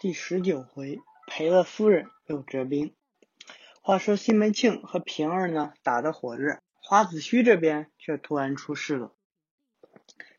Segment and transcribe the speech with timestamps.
[0.00, 2.94] 第十九回，赔了夫人又折兵。
[3.82, 9.12] 话说西门庆和平儿呢打得火热，花子虚这边却突然出事了。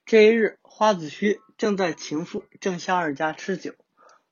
[0.05, 3.73] 这一日，花子虚正在情妇郑香儿家吃酒，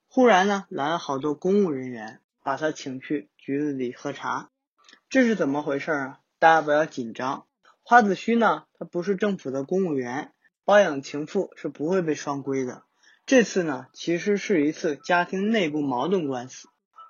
[0.08, 4.50] 忽然呢来了好多公务人员，把他请去局子里喝茶。
[5.10, 6.20] 这是怎么回事啊？
[6.40, 7.46] 大家不要紧张。
[7.84, 10.32] 花子虚呢，他不是政府的公务员，
[10.64, 12.86] 包养情妇是不会被双规的。
[13.28, 16.70] 这次呢，其实是一次家庭内部矛盾官司。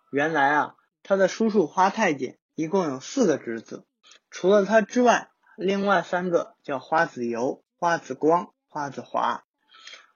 [0.10, 3.86] 原来啊，他的叔叔花太监一共有四个侄子，
[4.32, 9.44] 除了他之外，另外三个叫花子由、花子光、花子华。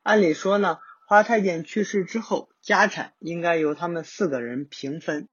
[0.01, 5.29] 按理说呢，花太监去世之后，家产应该由他们四个人平分。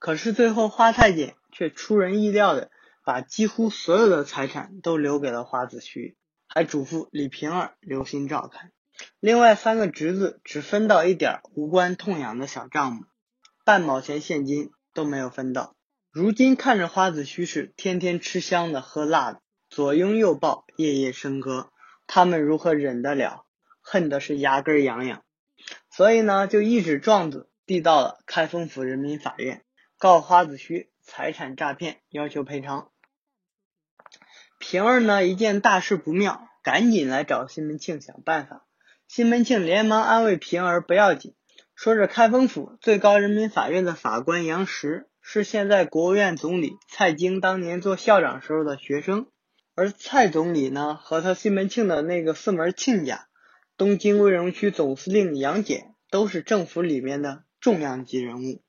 [0.00, 2.72] 可是最后，花太监却出人意料的
[3.04, 6.16] 把几乎所有的财产都留给了花子虚，
[6.48, 8.72] 还嘱咐李瓶儿留心照看。
[9.20, 13.04] 另外三个侄子只分到一点无关痛痒的小账目，
[13.64, 15.74] 半毛钱现金都没有分到。
[16.10, 21.70] 如今看着花子虚是天天吃香的喝辣的，左拥右抱，夜夜笙歌，
[22.06, 23.44] 他们如何忍得了？
[23.82, 25.22] 恨的是牙根痒痒。
[25.90, 29.64] 所以呢，就一纸状子递到了开封府人民法院，
[29.98, 32.90] 告花子虚财产诈骗，要求赔偿。
[34.58, 38.65] 平儿呢，一见大事不妙，赶紧来找西门庆想办法。
[39.08, 41.34] 西门庆连忙安慰平儿不要紧，
[41.74, 49.28] 说是开封府最高人民法院的法官杨时是现在国务院总理蔡京当年做校长时候的学生，
[49.74, 53.28] 而蔡总理呢和他西门庆的那个四门亲家
[53.76, 58.62] 东京卫荣区总司令杨戬都是政府里面的重量级人物，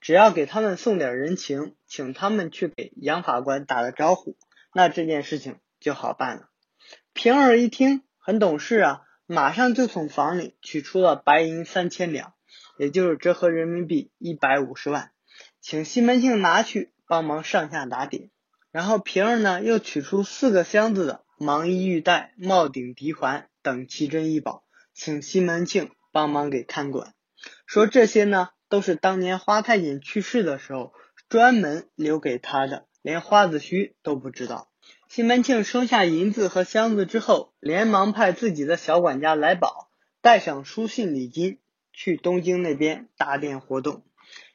[0.00, 4.36] 只要给他们送点人情，请他们去给杨法官打个招呼，
[4.74, 6.48] 那这件事情就好办了。
[7.12, 9.00] 平儿一听很懂事啊。
[9.26, 12.34] 马上就从房里取出了白银三千两，
[12.78, 15.12] 也就是折合人民币一百五十万，
[15.62, 18.30] 请西门庆拿去帮忙上下打点。
[18.70, 27.14] 然后平儿呢又取出四个箱子的芒衣玉带、帽顶鼻环等奇珍异宝，请西门庆帮忙给看管，
[27.66, 30.92] 说这些呢都是当年花太监去世的时候
[31.30, 34.68] 专门留给他的，连花子虚都不知道。
[35.14, 39.88] 西门庆收下银子和箱子之后，连忙派自己的小管家来宝
[40.20, 41.60] 带上书信礼金
[41.92, 44.02] 去东京那边打点活动。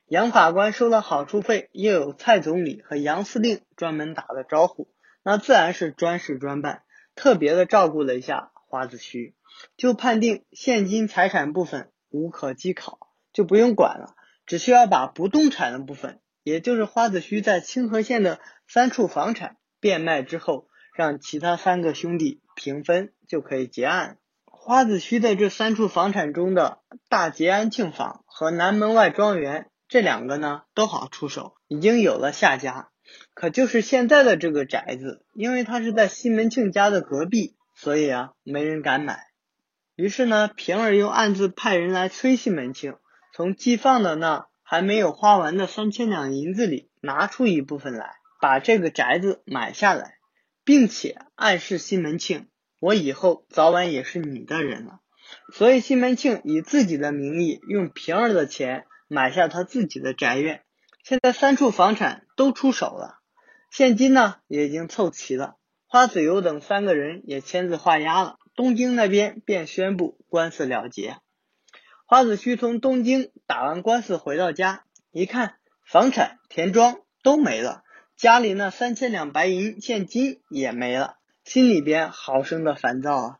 [0.05, 4.89] 杨法官收了好处费，又有蔡总理和杨司令专门打了招呼，
[5.23, 6.83] 那自然是专事专办，
[7.15, 9.35] 特别的照顾了一下花子虚，
[9.77, 12.99] 就判定现金财产部分无可稽考，
[13.31, 14.13] 就不用管了，
[14.45, 19.55] 只需要把不动产的部分，也就是花子虚在清河县的三处房产。
[19.79, 24.17] 变卖之后，让其他三个兄弟平分就可以结案。
[24.45, 32.89] 花子虚的这三处房产中的大捷安庆坊和南门外庄园这两个呢，都好出手，已经有了下家。
[33.33, 39.27] 可就是现在的这个宅子，因为它是在西门庆家的隔壁，所以啊，没人敢买。
[39.95, 42.95] 于是呢，平儿又暗自派人来催西门庆，
[43.33, 48.18] 从寄放的那还没有花完的三千两银子里拿出一部分来。
[48.39, 50.17] 把这个宅子买下来，
[50.63, 52.47] 并且暗示西门庆，
[52.79, 54.99] 我以后早晚也是你的人了。
[55.53, 60.63] 所以西门庆以自己的名义，用平儿的钱买下他自己的宅院。
[61.03, 63.19] 现在三处房产都出手了，
[63.71, 65.57] 现金呢也已经凑齐了，
[65.87, 68.37] 花子由等三个人也签字画押了。
[68.55, 71.17] 东京那边便宣布官司了结。
[72.05, 77.83] 花子虚从东京打完官司回到家，一看房产田庄都没了。
[78.19, 81.15] 家里那三千两白银现金也没了，
[81.45, 83.37] 心里边好生的烦躁啊，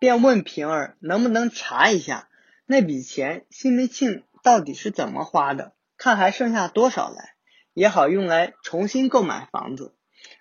[0.00, 2.28] 便问平儿能不能查一下
[2.66, 7.36] 那笔钱西门庆到底是怎么花的，看还剩下多少来，
[7.72, 9.94] 也好用来重新购买房子。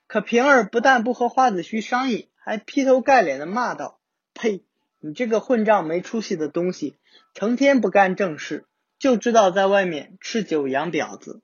[0.07, 3.99] 可平儿不但不和花子虚商议，还劈头盖脸的骂道
[4.33, 4.63] ：“呸！
[4.99, 6.97] 你这个混账没出息的东西，
[7.35, 8.65] 成天不干正事，
[8.97, 11.43] 就知道在外面吃酒养婊子。”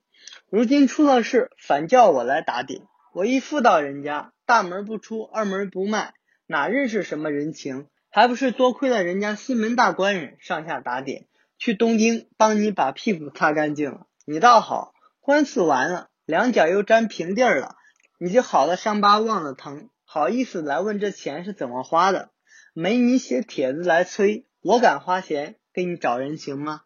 [0.49, 2.81] 如今出了事，反叫我来打点。
[3.13, 6.13] 我一妇道人家，大门不出，二门不迈，
[6.47, 7.87] 哪认识什么人情？
[8.09, 14.07] 还不是多亏了人家西门大官人上下打点，去东京帮你把屁股擦干净了。
[14.25, 17.75] 你倒好，官司完了，两脚又沾平地儿了，
[18.19, 22.31] 你就好了伤疤忘了疼，好意思来问这钱是怎么花的？
[22.73, 26.81] 没你写帖子来催，我敢花钱给你找人情吗？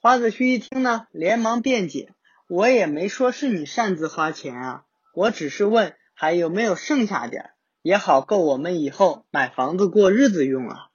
[0.00, 2.12] 花子虚一听呢，连忙辩解。
[2.52, 7.50] 我也没说是你擅自花钱啊，我只是问还有没有剩下点儿，
[7.80, 10.88] 也好够我们以后买房子过日子用啊。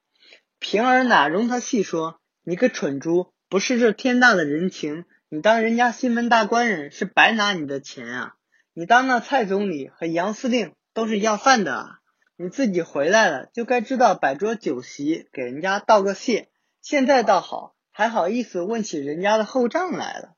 [0.59, 8.33] 平儿哪容他细说，你个蠢猪，不是这天大的人情，你当人家西门大官人是白拿你的钱啊？
[8.73, 11.99] 你当那蔡总理和杨司令都是要饭的啊？
[12.35, 16.49] 你自己回来了就该知道摆桌酒席给人家道个谢，
[16.81, 20.35] 现在倒好，还好意思问起人家的后账来了。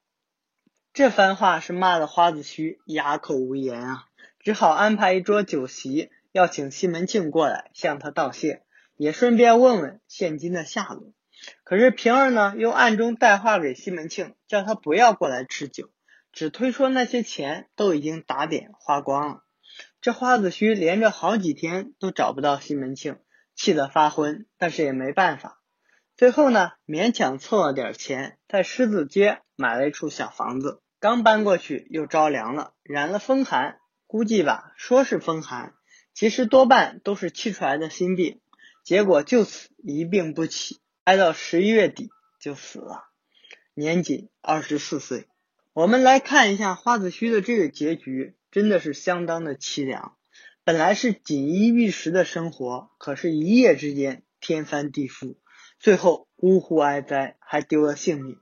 [0.98, 4.06] 这番话是骂的花子虚哑口无言啊，
[4.40, 8.64] 只好安排一桌酒席，要请西门庆过来向他道谢。
[8.96, 11.14] 也顺便问问现金的下落，
[11.64, 15.92] 可是平儿呢，又暗中带话给西门庆，叫他不要过来吃酒，
[16.32, 19.44] 只推说那些钱都已经打点花光了。
[20.02, 23.20] 这花子虚连着好几天都找不到西门庆，
[23.54, 25.62] 气得发昏，但是也没办法。
[26.16, 33.78] 最后呢，勉强凑了点钱，在狮子街买了一处小房子，刚搬过去又着凉了，染了风寒，
[34.08, 35.76] 估计吧，说是风寒，
[36.16, 38.40] 其实多半都是气出来的心病。
[38.84, 42.10] 结果就此一病不起，挨到十一月底
[42.40, 43.04] 就死了，
[43.76, 45.28] 年仅二十四岁。
[45.74, 50.16] 我们来看一下花子虚的这个结局，真的是相当的凄凉。
[50.64, 55.36] 本来是锦衣玉食的生活，可是一夜之间天翻地覆，
[55.80, 58.40] 最后呜呼哀哉，还丢了性命。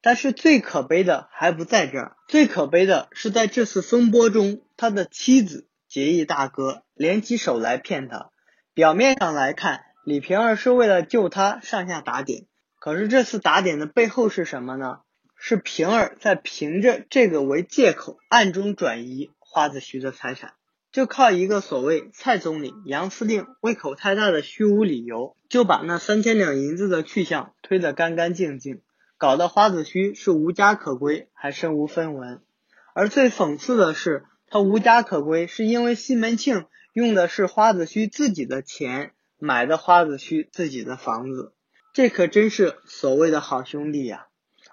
[0.00, 8.30] 但是最可悲的还不在这儿，最可悲的是在这次风波中，他的妻子结义大哥联起手来骗他。
[8.74, 12.44] 表面上来看，李瓶儿是为了救他上下打点，
[12.78, 15.00] 可是这次打点的背后是什么呢？
[15.40, 20.54] 是瓶儿在凭着这个为借口，暗中转移花子虚的财产，
[20.90, 28.80] 就靠一个所谓蔡总理、杨司令胃口太大的虚无理由，就把那三千两银子的去向推得干干净净，
[29.18, 32.40] 搞得花子虚是无家可归，还身无分文。
[32.94, 36.64] 而最讽刺的是，他无家可归是因为西门庆。
[36.94, 41.52] 用的是花子虚自己的钱买的花子虚自己的房子，
[41.92, 44.26] 这可真是所谓的好兄弟呀！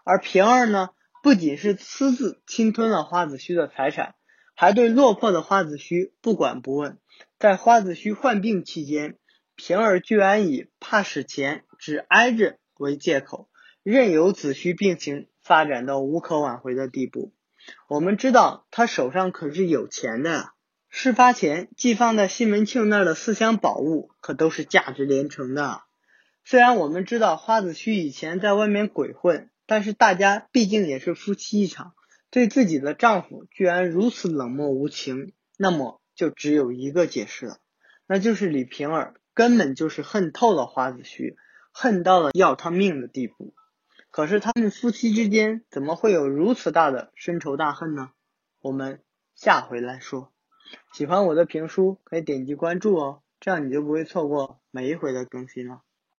[0.03, 0.89] 而平儿呢，
[1.21, 4.15] 不仅是私自侵吞了花子虚的财产，
[4.55, 6.97] 还对落魄的花子虚不管不问。
[7.37, 9.19] 在花子虚患病期间，
[9.55, 13.49] 平儿居然以怕使钱只挨着为借口，
[13.85, 17.35] 任由子虚病情发展到无可挽回的地步。
[17.87, 20.49] 我们知道他手上可是有钱的。
[20.89, 25.83] 事发前寄放在西门庆那儿的四箱宝物，可都是价值连城的。
[26.43, 31.93] 虽然我们知道花子虚以前在外面鬼混，但是大家毕竟也是夫妻一场，
[32.31, 37.59] 对自己的丈夫居然如此冷漠无情，那么就只有一个解释了，
[38.07, 41.37] 那就是李瓶儿根本就是恨透了花子虚，
[41.71, 43.53] 恨到了要他命的地步。
[44.15, 48.11] 可是他们夫妻之间怎么会有如此大的深仇大恨呢？
[48.61, 49.03] 我们
[49.35, 50.31] 下回来说。
[50.93, 55.81] 喜欢我的评书，可以点击关注哦，这样你就不会错过每一回的更新了。